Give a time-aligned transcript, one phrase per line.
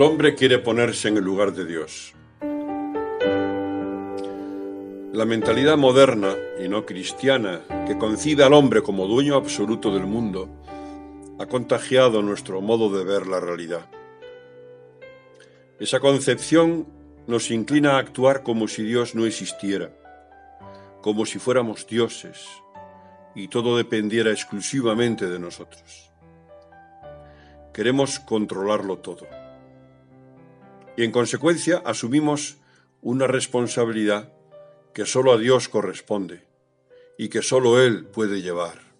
[0.00, 2.14] El hombre quiere ponerse en el lugar de Dios.
[5.12, 10.48] La mentalidad moderna y no cristiana que concibe al hombre como dueño absoluto del mundo
[11.38, 13.90] ha contagiado nuestro modo de ver la realidad.
[15.78, 16.86] Esa concepción
[17.26, 19.94] nos inclina a actuar como si Dios no existiera,
[21.02, 22.46] como si fuéramos dioses
[23.34, 26.10] y todo dependiera exclusivamente de nosotros.
[27.74, 29.26] Queremos controlarlo todo.
[30.96, 32.58] Y en consecuencia asumimos
[33.02, 34.32] una responsabilidad
[34.92, 36.42] que solo a Dios corresponde
[37.16, 38.90] y que solo Él puede llevar.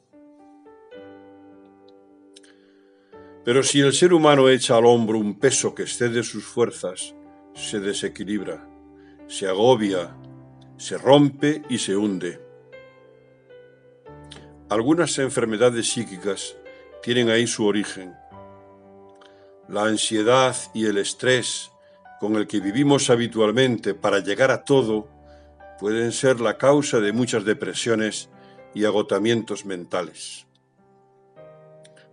[3.45, 7.15] Pero si el ser humano echa al hombro un peso que excede sus fuerzas,
[7.55, 8.69] se desequilibra,
[9.27, 10.15] se agobia,
[10.77, 12.41] se rompe y se hunde.
[14.69, 16.57] Algunas enfermedades psíquicas
[17.03, 18.15] tienen ahí su origen.
[19.69, 21.71] La ansiedad y el estrés
[22.21, 25.09] con el que vivimos habitualmente para llegar a todo
[25.81, 28.29] pueden ser la causa de muchas depresiones
[28.75, 30.47] y agotamientos mentales.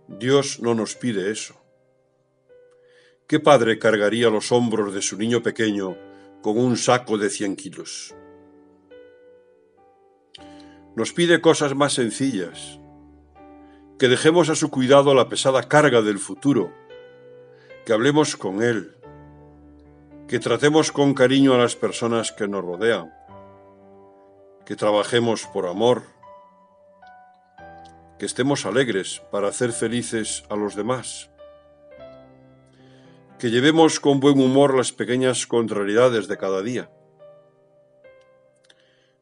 [0.08, 1.54] Dios no nos pide eso.
[3.26, 5.98] ¿Qué padre cargaría los hombros de su niño pequeño
[6.40, 8.14] con un saco de cien kilos?
[10.96, 12.80] Nos pide cosas más sencillas,
[13.98, 16.72] que dejemos a su cuidado la pesada carga del futuro,
[17.84, 18.97] que hablemos con Él,
[20.28, 23.14] que tratemos con cariño a las personas que nos rodean,
[24.66, 26.02] que trabajemos por amor,
[28.18, 31.30] que estemos alegres para hacer felices a los demás,
[33.38, 36.90] que llevemos con buen humor las pequeñas contrariedades de cada día.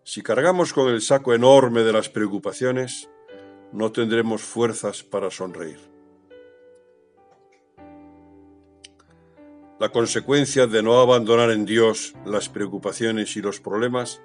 [0.02, 3.08] Si cargamos con el saco enorme de las preocupaciones,
[3.70, 5.95] no tendremos fuerzas para sonreír.
[9.78, 14.22] La consecuencia de no abandonar en Dios las preocupaciones y los problemas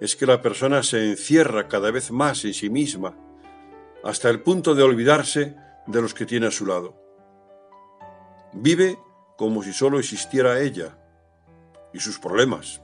[0.00, 3.16] es que la persona se encierra cada vez más en sí misma
[4.04, 5.56] hasta el punto de olvidarse
[5.86, 6.94] de los que tiene a su lado.
[8.52, 8.98] Vive
[9.36, 10.96] como si solo existiera ella
[11.92, 12.80] y sus problemas,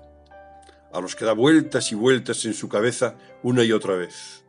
[0.93, 4.45] a los que da vueltas y vueltas en su cabeza una y otra vez.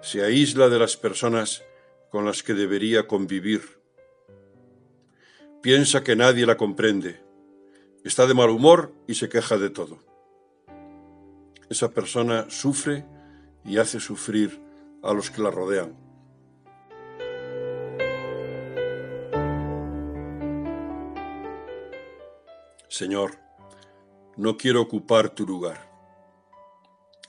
[0.00, 1.62] Se aísla de las personas
[2.10, 3.81] con las que debería convivir.
[5.62, 7.20] Piensa que nadie la comprende.
[8.02, 10.00] Está de mal humor y se queja de todo.
[11.70, 13.04] Esa persona sufre
[13.64, 14.60] y hace sufrir
[15.04, 15.96] a los que la rodean.
[22.88, 23.38] Señor,
[24.36, 25.88] no quiero ocupar tu lugar.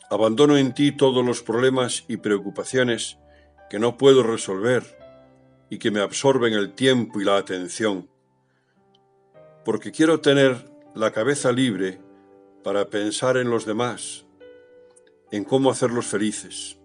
[0.10, 3.20] Abandono en ti todos los problemas y preocupaciones
[3.70, 4.98] que no puedo resolver
[5.70, 8.10] y que me absorben el tiempo y la atención,
[9.66, 12.00] porque quiero tener la cabeza libre
[12.64, 14.26] para pensar en los demás,
[15.32, 16.78] en cómo hacerlos felices.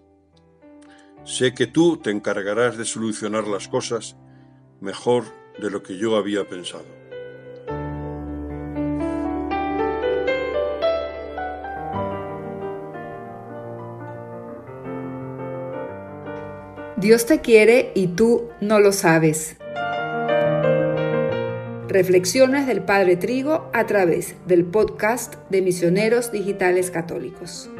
[1.24, 4.16] Sé que tú te encargarás de solucionar las cosas
[4.80, 5.24] mejor
[5.60, 6.86] de lo que yo había pensado.
[16.96, 19.57] Dios te quiere y tú no lo sabes.
[21.88, 27.70] Reflexiones del Padre Trigo a través del podcast de Misioneros Digitales Católicos.